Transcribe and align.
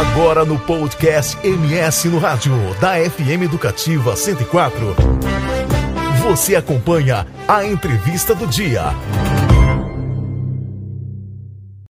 Agora 0.00 0.46
no 0.46 0.58
podcast 0.58 1.36
MS 1.46 2.08
no 2.08 2.16
Rádio, 2.16 2.54
da 2.80 2.94
FM 2.94 3.44
Educativa 3.44 4.16
104. 4.16 4.94
Você 6.22 6.56
acompanha 6.56 7.26
a 7.46 7.66
entrevista 7.66 8.34
do 8.34 8.46
dia. 8.46 8.84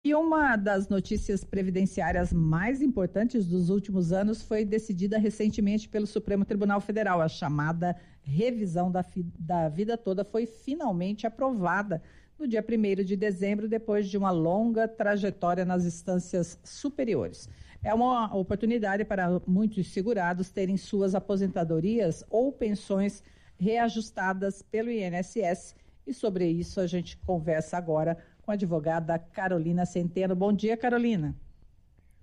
E 0.05 0.15
uma 0.15 0.55
das 0.55 0.89
notícias 0.89 1.43
previdenciárias 1.43 2.33
mais 2.33 2.81
importantes 2.81 3.45
dos 3.45 3.71
últimos 3.71 4.13
anos 4.13 4.41
foi 4.41 4.65
decidida 4.65 5.19
recentemente 5.19 5.89
pelo 5.89 6.07
Supremo 6.07 6.45
Tribunal 6.45 6.81
Federal. 6.81 7.21
A 7.21 7.27
chamada 7.27 7.97
revisão 8.23 8.89
da, 8.89 9.05
da 9.37 9.69
vida 9.69 9.99
toda 9.99 10.25
foi 10.25 10.47
finalmente 10.47 11.27
aprovada 11.27 12.01
no 12.39 12.47
dia 12.47 12.65
1 12.65 13.03
de 13.03 13.17
dezembro, 13.17 13.69
depois 13.69 14.09
de 14.09 14.17
uma 14.17 14.31
longa 14.31 14.87
trajetória 14.87 15.65
nas 15.65 15.85
instâncias 15.85 16.57
superiores. 16.63 17.49
É 17.83 17.95
uma 17.95 18.35
oportunidade 18.35 19.05
para 19.05 19.41
muitos 19.47 19.89
segurados 19.89 20.51
terem 20.51 20.77
suas 20.77 21.15
aposentadorias 21.15 22.25
ou 22.31 22.53
pensões 22.53 23.23
reajustadas 23.59 24.63
pelo 24.63 24.91
INSS. 24.91 25.75
E 26.07 26.13
sobre 26.13 26.47
isso 26.47 26.81
a 26.81 26.87
gente 26.87 27.17
conversa 27.19 27.77
agora 27.77 28.17
com 28.43 28.51
a 28.51 28.55
advogada 28.55 29.19
Carolina 29.19 29.85
Centeno. 29.85 30.35
Bom 30.35 30.53
dia, 30.53 30.77
Carolina. 30.77 31.35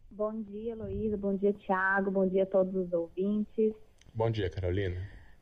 Bom 0.09 0.41
dia, 0.41 0.75
Luísa. 0.75 1.17
Bom 1.17 1.35
dia, 1.35 1.51
Tiago. 1.53 2.11
Bom 2.11 2.27
dia 2.27 2.43
a 2.43 2.45
todos 2.45 2.75
os 2.75 2.93
ouvintes. 2.93 3.73
Bom 4.13 4.29
dia, 4.29 4.49
Carolina. 4.49 4.95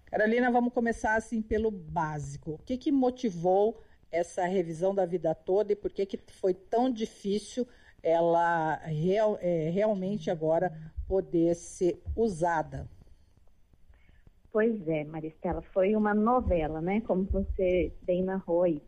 Carolina, 0.05 0.49
vamos 0.49 0.73
começar 0.73 1.15
assim 1.15 1.41
pelo 1.41 1.69
básico. 1.69 2.51
O 2.51 2.57
que, 2.57 2.77
que 2.77 2.91
motivou 2.91 3.81
essa 4.11 4.45
revisão 4.45 4.93
da 4.93 5.05
vida 5.05 5.33
toda 5.33 5.71
e 5.71 5.75
por 5.75 5.91
que, 5.91 6.05
que 6.05 6.19
foi 6.31 6.53
tão 6.53 6.91
difícil 6.91 7.67
ela 8.03 8.75
real, 8.77 9.37
é, 9.41 9.69
realmente 9.69 10.29
agora 10.29 10.71
poder 11.07 11.55
ser 11.55 12.01
usada. 12.15 12.87
Pois 14.51 14.87
é, 14.87 15.03
Maristela, 15.05 15.61
foi 15.61 15.95
uma 15.95 16.13
novela, 16.13 16.81
né? 16.81 17.01
Como 17.01 17.23
você 17.23 17.93
bem 18.01 18.23
narrou 18.23 18.63
aí. 18.63 18.81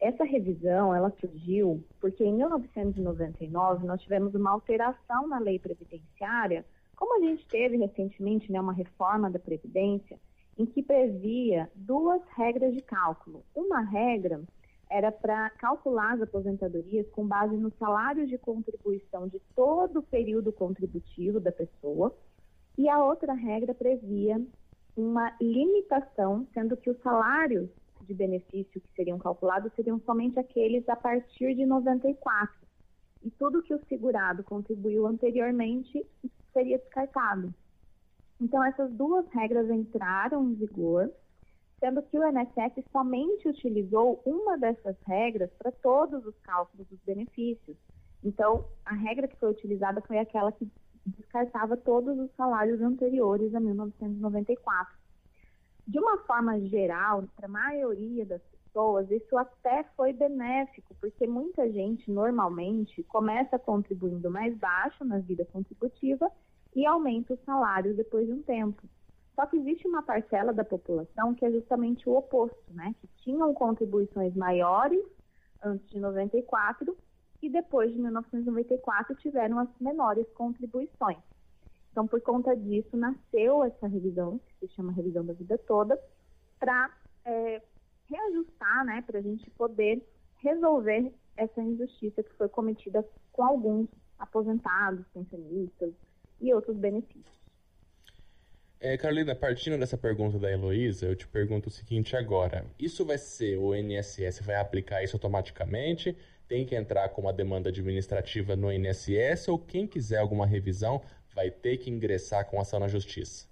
Essa 0.00 0.24
revisão, 0.24 0.94
ela 0.94 1.10
surgiu 1.20 1.82
porque 2.00 2.24
em 2.24 2.32
1999 2.34 3.86
nós 3.86 4.02
tivemos 4.02 4.34
uma 4.34 4.50
alteração 4.50 5.28
na 5.28 5.38
lei 5.38 5.58
previdenciária, 5.58 6.64
como 6.96 7.16
a 7.16 7.26
gente 7.26 7.46
teve 7.46 7.76
recentemente, 7.76 8.50
né, 8.50 8.60
uma 8.60 8.72
reforma 8.72 9.30
da 9.30 9.38
previdência, 9.38 10.18
em 10.58 10.66
que 10.66 10.82
previa 10.82 11.70
duas 11.74 12.22
regras 12.36 12.74
de 12.74 12.82
cálculo. 12.82 13.44
Uma 13.54 13.80
regra 13.80 14.40
era 14.90 15.10
para 15.10 15.50
calcular 15.50 16.14
as 16.14 16.22
aposentadorias 16.22 17.08
com 17.10 17.26
base 17.26 17.56
no 17.56 17.72
salário 17.78 18.26
de 18.26 18.38
contribuição 18.38 19.28
de 19.28 19.40
todo 19.54 20.00
o 20.00 20.02
período 20.02 20.52
contributivo 20.52 21.40
da 21.40 21.52
pessoa, 21.52 22.14
e 22.76 22.88
a 22.88 23.02
outra 23.02 23.32
regra 23.32 23.74
previa 23.74 24.40
uma 24.96 25.34
limitação, 25.40 26.46
sendo 26.52 26.76
que 26.76 26.90
os 26.90 27.00
salários 27.02 27.68
de 28.02 28.14
benefício 28.14 28.80
que 28.80 28.94
seriam 28.94 29.18
calculados 29.18 29.72
seriam 29.74 29.98
somente 30.00 30.38
aqueles 30.38 30.88
a 30.88 30.96
partir 30.96 31.54
de 31.54 31.64
94. 31.64 32.54
E 33.22 33.30
tudo 33.30 33.62
que 33.62 33.74
o 33.74 33.84
segurado 33.88 34.44
contribuiu 34.44 35.06
anteriormente 35.06 36.06
seria 36.52 36.78
descartado. 36.78 37.54
Então, 38.40 38.62
essas 38.62 38.92
duas 38.92 39.26
regras 39.30 39.70
entraram 39.70 40.44
em 40.44 40.54
vigor 40.54 41.10
sendo 41.84 42.02
que 42.04 42.18
o 42.18 42.26
INSS 42.26 42.82
somente 42.90 43.46
utilizou 43.46 44.22
uma 44.24 44.56
dessas 44.56 44.96
regras 45.06 45.50
para 45.58 45.70
todos 45.70 46.24
os 46.24 46.34
cálculos 46.38 46.86
dos 46.88 46.98
benefícios. 47.00 47.76
Então, 48.24 48.64
a 48.86 48.94
regra 48.94 49.28
que 49.28 49.36
foi 49.36 49.50
utilizada 49.50 50.00
foi 50.00 50.18
aquela 50.18 50.50
que 50.50 50.66
descartava 51.04 51.76
todos 51.76 52.18
os 52.18 52.30
salários 52.36 52.80
anteriores 52.80 53.54
a 53.54 53.60
1994. 53.60 54.96
De 55.86 55.98
uma 55.98 56.16
forma 56.24 56.58
geral, 56.62 57.24
para 57.36 57.44
a 57.44 57.50
maioria 57.50 58.24
das 58.24 58.40
pessoas, 58.44 59.10
isso 59.10 59.36
até 59.36 59.84
foi 59.94 60.14
benéfico, 60.14 60.96
porque 60.98 61.26
muita 61.26 61.70
gente 61.70 62.10
normalmente 62.10 63.02
começa 63.02 63.58
contribuindo 63.58 64.30
mais 64.30 64.56
baixo 64.56 65.04
na 65.04 65.18
vida 65.18 65.44
contributiva 65.52 66.32
e 66.74 66.86
aumenta 66.86 67.34
o 67.34 67.38
salário 67.44 67.94
depois 67.94 68.26
de 68.26 68.32
um 68.32 68.42
tempo. 68.42 68.82
Só 69.34 69.46
que 69.46 69.56
existe 69.56 69.86
uma 69.88 70.02
parcela 70.02 70.52
da 70.52 70.64
população 70.64 71.34
que 71.34 71.44
é 71.44 71.50
justamente 71.50 72.08
o 72.08 72.16
oposto, 72.16 72.72
né? 72.72 72.94
Que 73.00 73.08
tinham 73.22 73.52
contribuições 73.52 74.34
maiores 74.34 75.04
antes 75.62 75.88
de 75.90 75.98
94 75.98 76.96
e 77.42 77.50
depois 77.50 77.92
de 77.92 77.98
1994 77.98 79.14
tiveram 79.16 79.58
as 79.58 79.68
menores 79.80 80.26
contribuições. 80.34 81.18
Então, 81.90 82.06
por 82.06 82.20
conta 82.20 82.56
disso, 82.56 82.96
nasceu 82.96 83.62
essa 83.62 83.86
revisão, 83.86 84.38
que 84.38 84.66
se 84.66 84.74
chama 84.74 84.92
Revisão 84.92 85.24
da 85.24 85.32
Vida 85.32 85.58
Toda, 85.58 86.00
para 86.58 86.90
é, 87.24 87.62
reajustar, 88.06 88.84
né, 88.84 89.02
para 89.02 89.18
a 89.18 89.22
gente 89.22 89.48
poder 89.50 90.04
resolver 90.38 91.12
essa 91.36 91.60
injustiça 91.62 92.22
que 92.22 92.32
foi 92.34 92.48
cometida 92.48 93.06
com 93.32 93.44
alguns 93.44 93.88
aposentados, 94.18 95.06
pensionistas 95.08 95.92
e 96.40 96.52
outros 96.52 96.76
benefícios. 96.76 97.43
É, 98.86 98.98
Carolina, 98.98 99.34
partindo 99.34 99.78
dessa 99.78 99.96
pergunta 99.96 100.38
da 100.38 100.52
Heloísa, 100.52 101.06
eu 101.06 101.16
te 101.16 101.26
pergunto 101.26 101.70
o 101.70 101.72
seguinte 101.72 102.14
agora. 102.14 102.66
Isso 102.78 103.02
vai 103.02 103.16
ser, 103.16 103.56
o 103.56 103.74
INSS 103.74 104.40
vai 104.44 104.56
aplicar 104.56 105.02
isso 105.02 105.16
automaticamente? 105.16 106.14
Tem 106.46 106.66
que 106.66 106.76
entrar 106.76 107.08
com 107.08 107.22
uma 107.22 107.32
demanda 107.32 107.70
administrativa 107.70 108.54
no 108.54 108.70
INSS 108.70 109.48
ou 109.48 109.58
quem 109.58 109.86
quiser 109.86 110.18
alguma 110.18 110.44
revisão 110.44 111.00
vai 111.34 111.50
ter 111.50 111.78
que 111.78 111.88
ingressar 111.88 112.44
com 112.44 112.60
ação 112.60 112.78
na 112.78 112.86
justiça? 112.86 113.48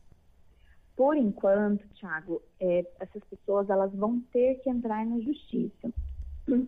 Por 0.95 1.17
enquanto, 1.17 1.89
Thiago, 1.95 2.43
é, 2.61 2.85
essas 3.01 3.25
pessoas 3.25 3.71
elas 3.71 3.91
vão 3.95 4.21
ter 4.35 4.57
que 4.57 4.69
entrar 4.69 5.07
na 5.07 5.19
justiça. 5.19 5.91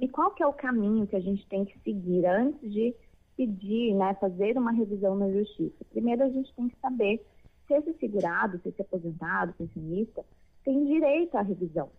E 0.01 0.09
qual 0.09 0.31
que 0.31 0.43
é 0.43 0.47
o 0.47 0.55
caminho 0.55 1.07
que 1.07 1.17
a 1.17 1.21
gente 1.21 1.47
tem 1.49 1.67
que 1.67 1.79
seguir 1.81 2.25
antes 2.25 2.73
de 2.73 2.95
pedir, 3.37 3.93
né, 3.93 4.17
fazer 4.19 4.57
uma 4.57 4.73
revisão 4.73 5.15
na 5.17 5.31
justiça? 5.31 5.85
Primeiro 5.91 6.23
a 6.23 6.31
gente 6.31 6.51
tem 6.55 6.71
que 6.71 6.81
saber 6.81 7.23
se 7.67 7.75
esse 7.75 7.93
segurado, 7.95 8.59
se 8.59 8.69
esse 8.69 8.83
aposentado, 8.83 9.55
pensionista, 9.55 10.25
tem 10.65 10.85
direito 10.85 11.37
à 11.37 11.43
revisão. 11.43 11.91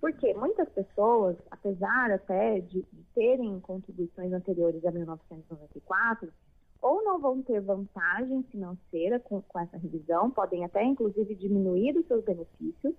Porque 0.00 0.34
muitas 0.34 0.68
pessoas, 0.70 1.36
apesar 1.50 2.10
até 2.10 2.60
de, 2.60 2.82
de 2.92 3.02
terem 3.14 3.60
contribuições 3.60 4.32
anteriores 4.32 4.84
a 4.84 4.90
1994, 4.90 6.32
ou 6.80 7.04
não 7.04 7.20
vão 7.20 7.40
ter 7.40 7.60
vantagem 7.60 8.42
financeira 8.44 9.20
com, 9.20 9.40
com 9.42 9.60
essa 9.60 9.76
revisão, 9.76 10.30
podem 10.30 10.64
até 10.64 10.82
inclusive 10.82 11.36
diminuir 11.36 11.96
os 11.96 12.06
seus 12.06 12.24
benefícios, 12.24 12.94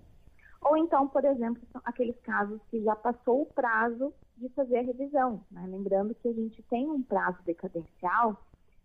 ou 0.62 0.78
então, 0.78 1.06
por 1.06 1.22
exemplo, 1.26 1.62
aqueles 1.84 2.18
casos 2.22 2.58
que 2.70 2.82
já 2.82 2.96
passou 2.96 3.42
o 3.42 3.46
prazo 3.46 4.14
de 4.38 4.48
fazer 4.48 4.78
a 4.78 4.82
revisão. 4.82 5.44
Né? 5.50 5.66
Lembrando 5.68 6.14
que 6.14 6.26
a 6.26 6.32
gente 6.32 6.62
tem 6.62 6.90
um 6.90 7.02
prazo 7.02 7.38
decadencial 7.44 8.42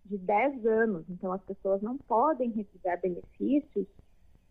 de 0.10 0.18
10 0.18 0.66
anos. 0.66 1.06
Então, 1.10 1.32
as 1.32 1.42
pessoas 1.44 1.82
não 1.82 1.98
podem 1.98 2.50
revisar 2.50 3.00
benefícios 3.00 3.88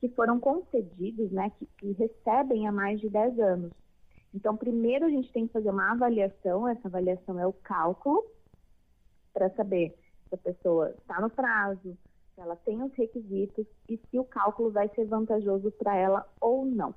que 0.00 0.08
foram 0.10 0.38
concedidos, 0.38 1.30
né, 1.32 1.50
que, 1.58 1.66
que 1.78 1.92
recebem 1.92 2.68
há 2.68 2.72
mais 2.72 3.00
de 3.00 3.10
10 3.10 3.38
anos. 3.40 3.72
Então, 4.32 4.56
primeiro 4.56 5.06
a 5.06 5.10
gente 5.10 5.32
tem 5.32 5.46
que 5.46 5.52
fazer 5.52 5.70
uma 5.70 5.90
avaliação, 5.90 6.68
essa 6.68 6.86
avaliação 6.86 7.40
é 7.40 7.46
o 7.46 7.52
cálculo, 7.52 8.24
para 9.32 9.50
saber 9.50 9.96
se 10.28 10.34
a 10.34 10.38
pessoa 10.38 10.90
está 10.90 11.20
no 11.20 11.30
prazo, 11.30 11.96
se 12.34 12.40
ela 12.40 12.54
tem 12.56 12.80
os 12.82 12.92
requisitos 12.94 13.66
e 13.88 13.96
se 13.96 14.18
o 14.18 14.24
cálculo 14.24 14.70
vai 14.70 14.88
ser 14.90 15.06
vantajoso 15.06 15.72
para 15.72 15.96
ela 15.96 16.28
ou 16.40 16.64
não. 16.64 16.94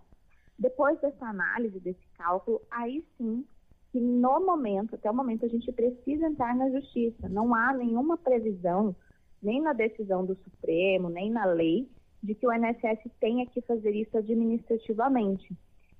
Depois 0.59 0.99
dessa 0.99 1.25
análise, 1.25 1.79
desse 1.79 2.05
cálculo, 2.13 2.61
aí 2.69 3.03
sim 3.17 3.45
que 3.91 3.99
no 3.99 4.39
momento, 4.45 4.95
até 4.95 5.11
o 5.11 5.13
momento, 5.13 5.45
a 5.45 5.49
gente 5.49 5.71
precisa 5.71 6.25
entrar 6.25 6.55
na 6.55 6.69
justiça. 6.69 7.27
Não 7.27 7.53
há 7.53 7.73
nenhuma 7.73 8.17
previsão, 8.17 8.95
nem 9.41 9.61
na 9.61 9.73
decisão 9.73 10.25
do 10.25 10.35
Supremo, 10.35 11.09
nem 11.09 11.29
na 11.29 11.45
lei, 11.45 11.89
de 12.23 12.33
que 12.33 12.47
o 12.47 12.53
INSS 12.53 13.11
tenha 13.19 13.45
que 13.45 13.61
fazer 13.61 13.91
isso 13.91 14.17
administrativamente. 14.17 15.55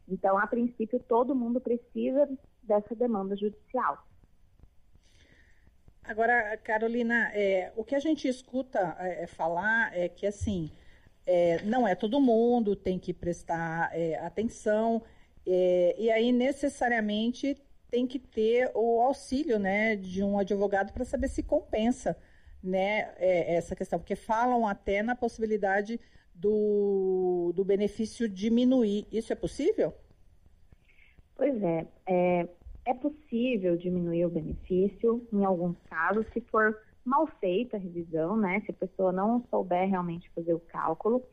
Então, 0.08 0.38
a 0.38 0.48
princípio, 0.48 1.00
todo 1.08 1.36
mundo 1.36 1.60
precisa 1.60 2.30
dessa 2.64 2.96
demanda 2.96 3.36
judicial. 3.36 3.98
Agora, 6.04 6.58
Carolina, 6.58 7.30
é, 7.34 7.72
o 7.76 7.84
que 7.84 7.96
a 7.96 8.00
gente 8.00 8.28
escuta 8.28 8.96
é, 9.00 9.28
falar 9.28 9.96
é 9.96 10.08
que, 10.08 10.26
assim, 10.26 10.72
é, 11.26 11.62
não 11.64 11.88
é 11.88 11.94
todo 11.94 12.20
mundo, 12.20 12.76
tem 12.76 12.98
que 12.98 13.14
prestar 13.14 13.90
é, 13.94 14.18
atenção, 14.20 15.04
é, 15.46 15.96
e 15.98 16.10
aí 16.10 16.32
necessariamente 16.32 17.58
tem 17.92 18.08
que 18.08 18.18
ter 18.18 18.72
o 18.74 19.02
auxílio 19.02 19.60
né, 19.60 19.98
de 19.98 20.24
um 20.24 20.40
advogado 20.40 20.94
para 20.94 21.04
saber 21.04 21.28
se 21.28 21.44
compensa 21.44 22.18
né, 22.64 23.14
é, 23.18 23.56
essa 23.56 23.76
questão, 23.76 24.00
porque 24.00 24.16
falam 24.16 24.66
até 24.66 25.04
na 25.04 25.16
possibilidade 25.16 26.00
do, 26.34 27.52
do 27.54 27.66
benefício 27.66 28.30
diminuir. 28.30 29.06
Isso 29.12 29.34
é 29.34 29.36
possível? 29.36 29.94
Pois 31.36 31.62
é, 31.62 31.88
é, 32.06 32.50
é 32.86 32.94
possível 32.94 33.76
diminuir 33.76 34.26
o 34.26 34.30
benefício 34.30 35.28
em 35.34 35.44
alguns 35.44 35.78
casos, 35.90 36.26
se 36.34 36.40
for 36.42 36.78
mal 37.04 37.28
feita 37.40 37.78
a 37.78 37.80
revisão, 37.80 38.38
né? 38.38 38.62
Se 38.62 38.72
a 38.72 38.76
pessoa 38.76 39.12
não 39.12 39.44
souber 39.50 39.90
realmente 39.90 40.30
fazer 40.36 40.54
o 40.54 40.60
cálculo. 40.60 41.24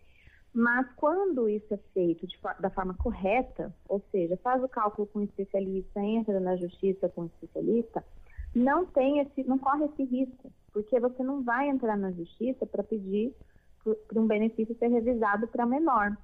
Mas 0.59 0.91
quando 0.97 1.49
isso 1.49 1.73
é 1.73 1.77
feito 1.95 2.27
de, 2.27 2.37
da 2.59 2.69
forma 2.69 2.93
correta, 2.95 3.73
ou 3.89 4.03
seja, 4.11 4.37
faz 4.39 4.61
o 4.61 4.69
cálculo 4.69 5.07
com 5.07 5.21
um 5.21 5.23
especialista, 5.23 6.01
entra 6.01 6.41
na 6.41 6.57
justiça 6.57 7.09
com 7.09 7.23
um 7.23 7.27
especialista, 7.27 8.05
não 8.53 8.85
tem 8.85 9.21
esse, 9.21 9.45
não 9.45 9.57
corre 9.57 9.85
esse 9.85 10.03
risco, 10.03 10.51
porque 10.73 10.99
você 10.99 11.23
não 11.23 11.45
vai 11.45 11.69
entrar 11.69 11.97
na 11.97 12.11
justiça 12.11 12.67
para 12.67 12.83
pedir 12.83 13.33
para 13.85 14.21
um 14.21 14.27
benefício 14.27 14.77
ser 14.81 14.89
revisado 14.89 15.47
para 15.47 15.65
menor. 15.65 16.19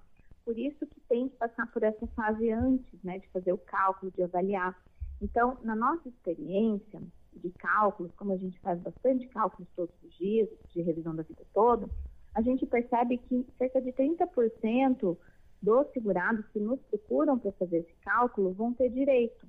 Por 0.45 0.59
isso 0.59 0.85
que 0.85 1.01
tem 1.09 1.29
que 1.29 1.37
passar 1.37 1.71
por 1.71 1.85
essa 1.85 2.05
fase 2.09 2.51
antes, 2.51 3.01
né, 3.05 3.21
de 3.21 3.29
fazer 3.29 3.53
o 3.53 3.59
cálculo, 3.59 4.11
de 4.11 4.25
avaliar. 4.25 4.77
Então, 5.23 5.57
na 5.63 5.77
nossa 5.77 6.09
experiência 6.09 7.01
de 7.33 7.51
cálculos, 7.51 8.13
como 8.17 8.33
a 8.33 8.37
gente 8.37 8.59
faz 8.59 8.81
bastante 8.81 9.29
cálculos 9.29 9.69
todos 9.77 9.95
os 10.03 10.13
dias, 10.17 10.49
de 10.71 10.83
revisão 10.83 11.15
da 11.15 11.23
vida 11.23 11.45
toda, 11.55 11.89
a 12.35 12.43
gente 12.43 12.67
percebe 12.67 13.19
que 13.19 13.47
cerca 13.57 13.81
de 13.81 13.93
30% 13.93 15.17
dos 15.63 15.93
segurados 15.93 16.47
que 16.49 16.59
nos 16.59 16.81
procuram 16.83 17.39
para 17.39 17.53
fazer 17.53 17.79
esse 17.79 17.95
cálculo 18.03 18.53
vão 18.53 18.75
ter 18.75 18.91
direito. 18.91 19.47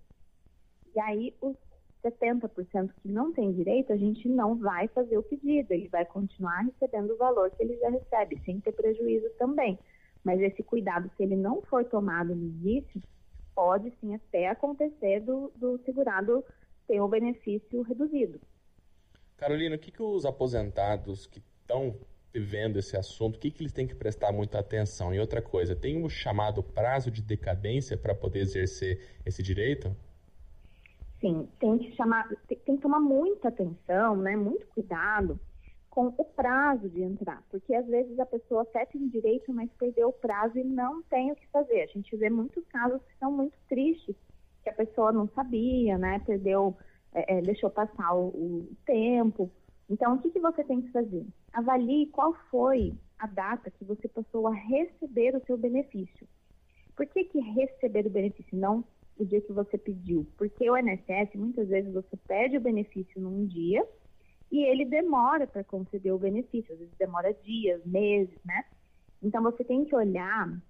E 0.96 1.00
aí, 1.00 1.36
os 1.42 1.56
70% 2.04 2.92
que 3.02 3.10
não 3.10 3.34
tem 3.34 3.52
direito, 3.52 3.92
a 3.92 3.98
gente 3.98 4.30
não 4.30 4.56
vai 4.56 4.88
fazer 4.90 5.18
o 5.18 5.24
pedido, 5.24 5.74
ele 5.74 5.90
vai 5.90 6.06
continuar 6.06 6.62
recebendo 6.62 7.12
o 7.12 7.18
valor 7.18 7.50
que 7.52 7.64
ele 7.64 7.78
já 7.78 7.90
recebe, 7.90 8.40
sem 8.46 8.60
ter 8.62 8.72
prejuízo 8.72 9.30
também. 9.38 9.78
Mas 10.24 10.40
esse 10.40 10.64
cuidado, 10.64 11.10
se 11.18 11.24
ele 11.24 11.36
não 11.36 11.62
for 11.64 11.84
tomado 11.86 12.36
no 12.36 12.46
início, 12.46 13.02
pode 13.54 13.92
sim 14.00 14.14
até 14.14 14.50
acontecer 14.50 15.22
do, 15.22 15.52
do 15.56 15.80
segurado 15.80 16.44
ter 16.88 17.02
o 17.02 17.08
benefício 17.08 17.82
reduzido. 17.82 18.40
Carolina, 19.38 19.76
o 19.76 19.80
que, 19.80 19.92
que 19.92 20.02
os 20.02 20.26
aposentados 20.26 21.26
que 21.26 21.42
estão 21.62 21.96
vivendo 22.40 22.78
esse 22.78 22.98
assunto, 22.98 23.36
o 23.36 23.40
que, 23.40 23.52
que 23.52 23.64
eles 23.64 23.74
têm 23.74 23.88
que 23.88 23.96
prestar 23.96 24.32
muita 24.32 24.60
atenção? 24.60 25.14
E 25.14 25.20
outra 25.20 25.42
coisa, 25.42 25.76
tem 25.76 26.04
um 26.04 26.10
chamado 26.10 26.62
prazo 26.62 27.10
de 27.10 27.22
decadência 27.22 27.98
para 27.98 28.14
poder 28.14 28.40
exercer 28.40 29.20
esse 29.26 29.42
direito? 29.42 29.96
Sim, 31.20 31.48
tem 31.60 31.78
que 31.78 31.96
chamar, 31.96 32.28
tem, 32.48 32.58
tem 32.60 32.76
que 32.76 32.82
tomar 32.82 33.00
muita 33.00 33.48
atenção, 33.48 34.18
né, 34.18 34.36
muito 34.36 34.66
cuidado 34.68 35.40
com 35.90 36.14
o 36.18 36.26
prazo 36.26 36.90
de 36.90 37.02
entrar, 37.02 37.42
porque 37.50 37.74
às 37.74 37.88
vezes 37.88 38.20
a 38.20 38.26
pessoa 38.26 38.64
até 38.64 38.86
tem 38.86 39.08
direito, 39.08 39.54
mas 39.54 39.72
perdeu 39.80 40.10
o 40.10 40.14
prazo 40.14 40.60
e 40.60 40.64
não 40.64 41.02
tem 41.04 41.32
o 41.32 41.36
que 41.36 41.48
fazer. 41.48 41.84
A 41.84 41.88
gente 41.88 42.14
vê 42.18 42.30
muitos 42.30 42.66
casos 42.68 43.02
que 43.02 43.18
são 43.18 43.32
muito 43.32 43.58
tristes, 43.70 44.14
que 44.62 44.70
a 44.70 44.74
pessoa 44.74 45.14
não 45.14 45.30
sabia, 45.30 45.98
né, 45.98 46.22
perdeu, 46.26 46.76
é, 47.14 47.38
é, 47.38 47.42
deixou 47.42 47.70
passar 47.70 48.14
o, 48.14 48.28
o, 48.28 48.70
tempo. 48.86 49.50
Então, 49.90 50.16
o 50.16 50.20
que, 50.20 50.32
que 50.32 50.40
você 50.40 50.66
tem 50.66 50.82
que 50.82 50.92
fazer? 50.92 51.26
Avalie 51.56 52.08
qual 52.08 52.34
foi 52.52 52.94
a 53.18 53.26
data 53.26 53.72
que 53.72 53.86
você 53.86 54.10
passou 54.10 54.46
a 54.46 54.54
receber 54.54 55.34
o 55.38 55.46
seu 55.46 55.58
benefício. 55.58 56.28
Por 56.98 57.06
que, 57.06 57.24
que 57.24 57.40
receber 57.40 58.06
o 58.06 58.10
benefício, 58.10 58.58
não 58.58 58.84
o 59.18 59.24
dia 59.24 59.40
que 59.40 59.54
você 59.54 59.78
pediu? 59.78 60.28
Porque 60.38 60.70
o 60.70 60.78
INSS, 60.78 61.34
muitas 61.36 61.70
vezes, 61.70 61.94
você 61.94 62.18
pede 62.28 62.58
o 62.58 62.62
benefício 62.62 63.22
num 63.22 63.46
dia 63.46 63.88
e 64.52 64.66
ele 64.66 64.84
demora 64.84 65.48
para 65.48 65.64
conceder 65.64 66.14
o 66.14 66.20
benefício, 66.20 66.74
às 66.74 66.80
vezes 66.80 66.94
demora 66.98 67.34
dias, 67.34 67.82
meses, 67.86 68.38
né? 68.44 68.66
Então 69.24 69.42
você 69.42 69.64
tem 69.64 69.86
que 69.86 69.96
olhar 69.96 70.62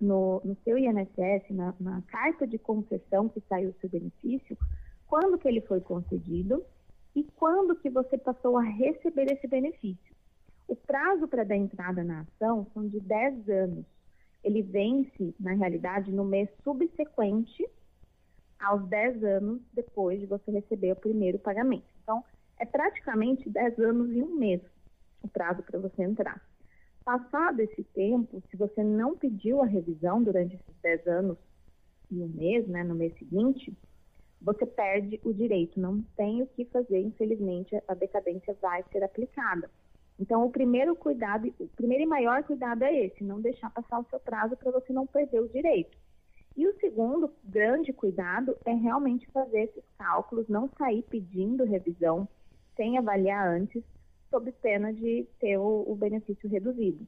no, 0.00 0.42
no 0.44 0.56
seu 0.64 0.76
INSS, 0.76 1.48
na, 1.50 1.72
na, 1.78 2.02
carta 2.02 2.44
de 2.44 2.58
concessão 2.58 3.28
que 3.28 3.40
saiu 3.48 3.70
o 3.70 3.74
seu 3.80 3.88
benefício, 3.88 4.58
quando 5.06 5.38
que 5.38 5.46
ele 5.46 5.60
foi 5.60 5.80
concedido 5.80 6.64
e 7.14 7.24
quando 7.36 7.76
que 7.76 7.90
você 7.90 8.16
passou 8.16 8.56
a 8.56 8.62
receber 8.62 9.30
esse 9.32 9.46
benefício. 9.46 10.14
O 10.66 10.76
prazo 10.76 11.28
para 11.28 11.44
dar 11.44 11.56
entrada 11.56 12.02
na 12.02 12.20
ação 12.20 12.66
são 12.72 12.88
de 12.88 12.98
10 13.00 13.48
anos. 13.48 13.84
Ele 14.42 14.62
vence, 14.62 15.34
na 15.38 15.52
realidade, 15.52 16.10
no 16.10 16.24
mês 16.24 16.48
subsequente 16.64 17.68
aos 18.58 18.86
10 18.88 19.22
anos 19.24 19.60
depois 19.72 20.20
de 20.20 20.26
você 20.26 20.50
receber 20.50 20.92
o 20.92 20.96
primeiro 20.96 21.38
pagamento. 21.38 21.86
Então, 22.02 22.24
é 22.58 22.64
praticamente 22.64 23.50
10 23.50 23.78
anos 23.80 24.12
e 24.12 24.22
um 24.22 24.36
mês 24.36 24.62
o 25.22 25.28
prazo 25.28 25.62
para 25.62 25.78
você 25.78 26.02
entrar. 26.02 26.40
Passado 27.04 27.60
esse 27.60 27.82
tempo, 27.84 28.42
se 28.50 28.56
você 28.56 28.82
não 28.82 29.16
pediu 29.16 29.60
a 29.60 29.66
revisão 29.66 30.22
durante 30.22 30.54
esses 30.54 30.76
10 30.82 31.06
anos 31.06 31.38
e 32.10 32.22
um 32.22 32.28
mês, 32.28 32.66
né, 32.68 32.84
no 32.84 32.94
mês 32.94 33.16
seguinte, 33.18 33.76
você 34.42 34.66
perde 34.66 35.20
o 35.24 35.32
direito, 35.32 35.78
não 35.78 36.02
tem 36.16 36.42
o 36.42 36.46
que 36.46 36.64
fazer, 36.66 37.00
infelizmente, 37.00 37.80
a 37.86 37.94
decadência 37.94 38.56
vai 38.60 38.84
ser 38.90 39.02
aplicada. 39.04 39.70
Então, 40.18 40.44
o 40.44 40.50
primeiro 40.50 40.94
cuidado, 40.94 41.52
o 41.58 41.68
primeiro 41.68 42.04
e 42.04 42.06
maior 42.06 42.42
cuidado 42.42 42.82
é 42.82 43.06
esse, 43.06 43.24
não 43.24 43.40
deixar 43.40 43.70
passar 43.70 44.00
o 44.00 44.06
seu 44.10 44.20
prazo 44.20 44.56
para 44.56 44.70
você 44.70 44.92
não 44.92 45.06
perder 45.06 45.40
o 45.40 45.48
direito. 45.48 45.96
E 46.56 46.66
o 46.66 46.78
segundo 46.80 47.32
grande 47.42 47.92
cuidado 47.92 48.56
é 48.64 48.72
realmente 48.72 49.26
fazer 49.30 49.62
esses 49.62 49.84
cálculos, 49.96 50.48
não 50.48 50.68
sair 50.76 51.02
pedindo 51.02 51.64
revisão 51.64 52.28
sem 52.76 52.98
avaliar 52.98 53.48
antes, 53.48 53.82
sob 54.28 54.50
pena 54.52 54.92
de 54.92 55.26
ter 55.38 55.56
o, 55.56 55.84
o 55.86 55.94
benefício 55.94 56.48
reduzido. 56.48 57.06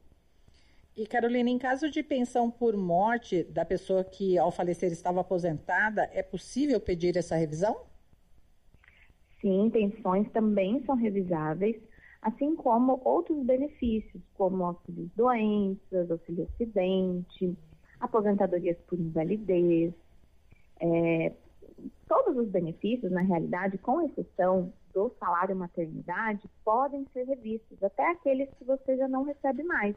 E 0.95 1.05
Carolina, 1.05 1.49
em 1.49 1.57
caso 1.57 1.91
de 1.91 2.01
pensão 2.01 2.49
por 2.49 2.77
morte 2.77 3.43
da 3.43 3.65
pessoa 3.65 4.01
que 4.01 4.37
ao 4.37 4.49
falecer 4.49 4.93
estava 4.93 5.19
aposentada, 5.19 6.09
é 6.13 6.23
possível 6.23 6.79
pedir 6.79 7.17
essa 7.17 7.35
revisão? 7.35 7.75
Sim, 9.41 9.69
pensões 9.69 10.31
também 10.31 10.81
são 10.85 10.95
revisáveis, 10.95 11.75
assim 12.21 12.55
como 12.55 13.01
outros 13.03 13.45
benefícios, 13.45 14.23
como 14.35 14.63
auxílio 14.63 15.11
doenças, 15.17 16.09
auxílio 16.09 16.47
acidente, 16.53 17.57
aposentadorias 17.99 18.77
por 18.87 18.97
invalidez. 18.97 19.93
É, 20.79 21.33
todos 22.07 22.37
os 22.37 22.47
benefícios, 22.47 23.11
na 23.11 23.21
realidade, 23.21 23.77
com 23.79 24.01
exceção 24.01 24.71
do 24.93 25.11
salário 25.19 25.57
maternidade 25.57 26.49
podem 26.63 27.05
ser 27.11 27.25
revistos, 27.25 27.83
até 27.83 28.11
aqueles 28.11 28.49
que 28.57 28.63
você 28.63 28.95
já 28.95 29.09
não 29.09 29.23
recebe 29.23 29.61
mais. 29.61 29.93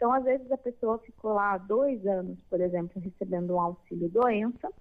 Então, 0.00 0.14
às 0.14 0.24
vezes, 0.24 0.50
a 0.50 0.56
pessoa 0.56 0.98
ficou 1.00 1.34
lá 1.34 1.58
dois 1.58 2.06
anos, 2.06 2.38
por 2.48 2.58
exemplo, 2.58 2.98
recebendo 3.02 3.52
um 3.52 3.60
auxílio 3.60 4.08
doença, 4.08 4.72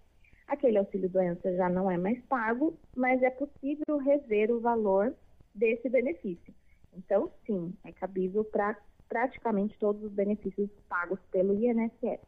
aquele 0.48 0.78
auxílio 0.78 1.10
doença 1.10 1.54
já 1.58 1.68
não 1.68 1.92
é 1.92 1.98
mais 1.98 2.24
pago, 2.24 2.80
mas 2.96 3.22
é 3.22 3.30
possível 3.30 3.98
rever 3.98 4.50
o 4.50 4.62
valor 4.62 5.14
desse 5.54 5.90
benefício. 5.90 6.54
Então, 6.94 7.30
sim, 7.46 7.74
é 7.84 7.92
cabível 7.92 8.46
para 8.46 8.78
praticamente 9.10 9.78
todos 9.78 10.02
os 10.06 10.12
benefícios 10.14 10.70
pagos 10.88 11.20
pelo 11.34 11.54
INSS. 11.54 12.22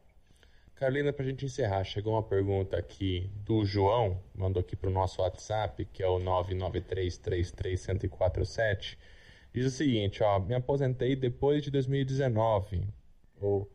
Carolina, 0.75 1.13
para 1.13 1.23
a 1.23 1.27
gente 1.29 1.45
encerrar, 1.45 1.85
chegou 1.85 2.11
uma 2.11 2.23
pergunta 2.23 2.75
aqui 2.75 3.31
do 3.45 3.63
João, 3.63 4.21
mandou 4.35 4.59
aqui 4.59 4.75
para 4.75 4.89
o 4.89 4.93
nosso 4.93 5.21
WhatsApp, 5.21 5.85
que 5.93 6.03
é 6.03 6.07
o 6.09 6.19
993331047. 6.19 8.97
Diz 9.53 9.65
o 9.65 9.69
seguinte, 9.69 10.23
ó, 10.23 10.39
me 10.39 10.55
aposentei 10.55 11.15
depois 11.15 11.61
de 11.61 11.69
2019. 11.69 12.87
Ou, 13.41 13.69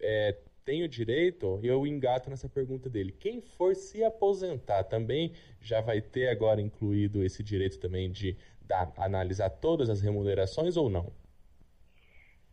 é, 0.00 0.36
tenho 0.64 0.88
direito? 0.88 1.60
E 1.62 1.68
eu 1.68 1.86
engato 1.86 2.28
nessa 2.28 2.48
pergunta 2.48 2.90
dele. 2.90 3.12
Quem 3.12 3.40
for 3.40 3.76
se 3.76 4.02
aposentar 4.02 4.84
também 4.84 5.32
já 5.60 5.80
vai 5.80 6.00
ter 6.00 6.28
agora 6.28 6.60
incluído 6.60 7.22
esse 7.22 7.42
direito 7.44 7.78
também 7.78 8.10
de 8.10 8.36
dar, 8.62 8.92
analisar 8.96 9.50
todas 9.50 9.88
as 9.88 10.00
remunerações 10.00 10.76
ou 10.76 10.90
não? 10.90 11.12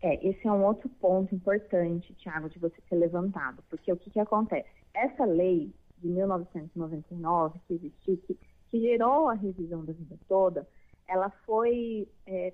É, 0.01 0.27
esse 0.27 0.47
é 0.47 0.51
um 0.51 0.63
outro 0.63 0.87
ponto 0.87 1.33
importante, 1.33 2.13
Tiago, 2.13 2.49
de 2.49 2.59
você 2.59 2.79
ter 2.87 2.95
levantado, 2.95 3.63
porque 3.67 3.91
o 3.91 3.97
que, 3.97 4.11
que 4.11 4.19
acontece? 4.19 4.69
Essa 4.93 5.25
lei 5.25 5.73
de 5.97 6.07
1999 6.07 7.59
que 7.67 7.73
existiu, 7.73 8.17
que, 8.17 8.37
que 8.69 8.79
gerou 8.79 9.27
a 9.27 9.33
revisão 9.33 9.83
da 9.83 9.93
vida 9.93 10.15
toda, 10.27 10.67
ela 11.07 11.31
foi 11.45 12.07
é, 12.27 12.53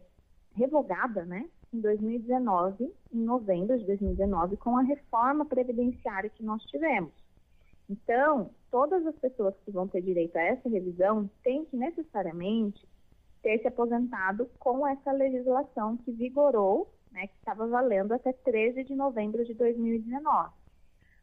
revogada, 0.56 1.26
né, 1.26 1.50
em 1.74 1.80
2019, 1.80 2.94
em 3.12 3.20
novembro 3.20 3.78
de 3.78 3.86
2019, 3.86 4.58
com 4.58 4.78
a 4.78 4.84
reforma 4.84 5.46
previdenciária 5.46 6.30
que 6.30 6.44
nós 6.44 6.64
tivemos. 6.64 7.12
Então, 7.90 8.52
todas 8.72 9.06
as 9.06 9.16
pessoas 9.16 9.56
que 9.66 9.72
vão 9.72 9.88
ter 9.88 10.02
direito 10.02 10.36
a 10.38 10.42
essa 10.42 10.70
revisão 10.70 11.30
têm 11.44 11.66
que 11.66 11.76
necessariamente 11.76 12.88
ter 13.42 13.60
se 13.60 13.68
aposentado 13.68 14.50
com 14.58 14.88
essa 14.88 15.12
legislação 15.12 15.98
que 15.98 16.12
vigorou 16.12 16.90
né, 17.14 17.28
que 17.28 17.36
estava 17.38 17.68
valendo 17.68 18.14
até 18.14 18.34
13 18.34 18.84
de 18.84 18.96
novembro 18.96 19.46
de 19.46 19.54
2019. 19.54 20.52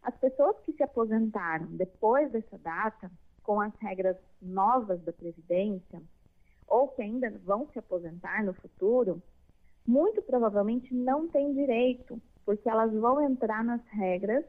As 0.02 0.16
pessoas 0.16 0.56
que 0.64 0.72
se 0.72 0.82
aposentaram 0.82 1.66
depois 1.72 2.30
dessa 2.30 2.56
data, 2.58 3.10
com 3.42 3.60
as 3.60 3.74
regras 3.80 4.16
novas 4.40 5.02
da 5.02 5.12
Previdência, 5.12 6.00
ou 6.70 6.86
que 6.88 7.02
ainda 7.02 7.28
vão 7.44 7.68
se 7.72 7.78
aposentar 7.80 8.44
no 8.44 8.54
futuro, 8.54 9.20
muito 9.86 10.22
provavelmente 10.22 10.94
não 10.94 11.26
têm 11.26 11.52
direito, 11.52 12.22
porque 12.46 12.68
elas 12.68 12.92
vão 12.92 13.20
entrar 13.20 13.64
nas 13.64 13.84
regras 13.88 14.44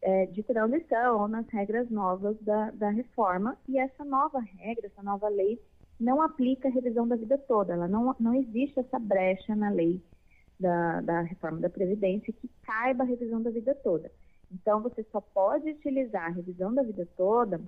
é, 0.00 0.26
de 0.26 0.42
transição 0.42 1.20
ou 1.20 1.28
nas 1.28 1.46
regras 1.48 1.90
novas 1.90 2.36
da, 2.40 2.70
da 2.70 2.90
reforma, 2.90 3.56
e 3.68 3.78
essa 3.78 4.04
nova 4.04 4.40
regra, 4.40 4.86
essa 4.86 5.02
nova 5.02 5.28
lei, 5.28 5.60
não 6.00 6.22
aplica 6.22 6.68
a 6.68 6.72
revisão 6.72 7.06
da 7.06 7.14
vida 7.14 7.36
toda. 7.36 7.74
Ela 7.74 7.86
não, 7.86 8.16
não 8.18 8.34
existe 8.34 8.80
essa 8.80 8.98
brecha 8.98 9.54
na 9.54 9.70
lei 9.70 10.02
da, 10.58 11.00
da 11.02 11.20
reforma 11.20 11.60
da 11.60 11.70
Previdência 11.70 12.32
que 12.32 12.50
caiba 12.62 13.04
a 13.04 13.06
revisão 13.06 13.42
da 13.42 13.50
vida 13.50 13.74
toda. 13.74 14.10
Então, 14.50 14.82
você 14.82 15.04
só 15.12 15.20
pode 15.20 15.70
utilizar 15.70 16.26
a 16.26 16.34
revisão 16.34 16.74
da 16.74 16.82
vida 16.82 17.06
toda 17.16 17.60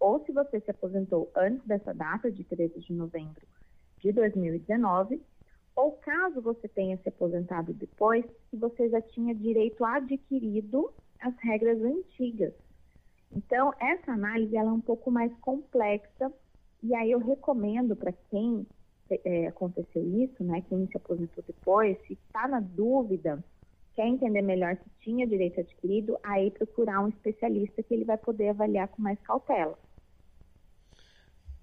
ou 0.00 0.24
se 0.24 0.32
você 0.32 0.58
se 0.60 0.70
aposentou 0.70 1.30
antes 1.36 1.64
dessa 1.66 1.92
data, 1.92 2.30
de 2.30 2.42
13 2.42 2.80
de 2.80 2.92
novembro 2.94 3.46
de 3.98 4.10
2019, 4.12 5.20
ou 5.76 5.92
caso 5.92 6.40
você 6.40 6.66
tenha 6.66 6.96
se 6.96 7.08
aposentado 7.08 7.74
depois, 7.74 8.24
se 8.48 8.56
você 8.56 8.88
já 8.88 9.00
tinha 9.02 9.34
direito 9.34 9.84
adquirido 9.84 10.90
as 11.20 11.34
regras 11.38 11.80
antigas. 11.82 12.54
Então, 13.30 13.72
essa 13.78 14.12
análise 14.12 14.56
ela 14.56 14.70
é 14.70 14.72
um 14.72 14.80
pouco 14.80 15.10
mais 15.10 15.32
complexa 15.40 16.32
e 16.82 16.94
aí 16.94 17.10
eu 17.10 17.18
recomendo 17.18 17.94
para 17.94 18.12
quem 18.30 18.66
é, 19.24 19.46
aconteceu 19.46 20.02
isso, 20.02 20.42
né, 20.42 20.62
quem 20.68 20.86
se 20.86 20.96
aposentou 20.96 21.44
depois, 21.46 21.98
se 22.06 22.14
está 22.14 22.48
na 22.48 22.60
dúvida, 22.60 23.42
quer 23.94 24.06
entender 24.06 24.40
melhor 24.40 24.76
se 24.76 24.90
tinha 25.00 25.26
direito 25.26 25.60
adquirido, 25.60 26.16
aí 26.22 26.50
procurar 26.50 27.00
um 27.00 27.08
especialista 27.08 27.82
que 27.82 27.92
ele 27.92 28.04
vai 28.04 28.16
poder 28.16 28.48
avaliar 28.48 28.88
com 28.88 29.02
mais 29.02 29.20
cautela. 29.20 29.78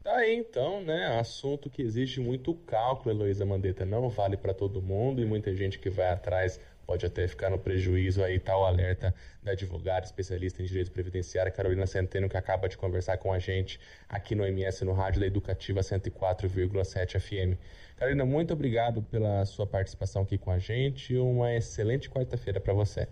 Tá 0.08 0.20
aí 0.20 0.38
então, 0.38 0.80
né? 0.80 1.20
Assunto 1.20 1.70
que 1.70 1.82
existe 1.82 2.22
muito 2.22 2.54
cálculo, 2.54 3.14
Heloísa 3.14 3.46
Mandetta. 3.46 3.86
Não 3.86 4.08
vale 4.08 4.38
para 4.38 4.54
todo 4.54 4.82
mundo 4.82 5.22
e 5.22 5.26
muita 5.26 5.54
gente 5.54 5.78
que 5.78 5.90
vai 5.90 6.08
atrás 6.08 6.62
pode 6.86 7.06
até 7.06 7.28
ficar 7.28 7.50
no 7.50 7.60
prejuízo 7.60 8.24
aí, 8.24 8.40
tal 8.40 8.66
alerta 8.66 9.14
da 9.44 9.52
advogada 9.52 10.06
especialista 10.06 10.64
em 10.64 10.66
direito 10.66 10.94
previdenciário, 10.94 11.52
Carolina 11.52 11.86
Centeno, 11.86 12.30
que 12.30 12.38
acaba 12.38 12.70
de 12.70 12.78
conversar 12.78 13.18
com 13.18 13.34
a 13.34 13.38
gente 13.38 13.82
aqui 14.08 14.34
no 14.34 14.46
MS, 14.46 14.86
no 14.86 14.94
Rádio 14.94 15.20
da 15.20 15.28
Educativa 15.28 15.82
104,7 15.82 17.20
FM. 17.20 17.60
Carolina, 17.98 18.24
muito 18.24 18.54
obrigado 18.54 19.02
pela 19.02 19.44
sua 19.44 19.68
participação 19.68 20.22
aqui 20.22 20.38
com 20.38 20.52
a 20.52 20.58
gente 20.58 21.16
e 21.16 21.20
uma 21.20 21.54
excelente 21.54 22.10
quarta-feira 22.10 22.62
para 22.62 22.74
você. 22.74 23.10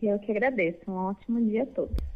Eu 0.00 0.16
que 0.20 0.30
agradeço. 0.30 0.88
Um 0.88 0.94
ótimo 0.94 1.44
dia 1.44 1.64
a 1.64 1.66
todos. 1.66 2.15